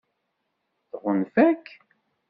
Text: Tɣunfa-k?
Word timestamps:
Tɣunfa-k? 0.91 1.65